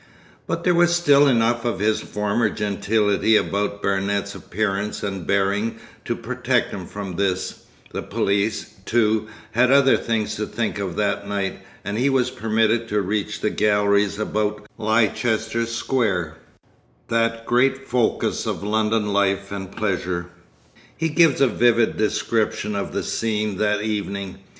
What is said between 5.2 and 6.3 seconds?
bearing to